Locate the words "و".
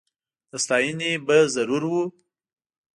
1.91-1.93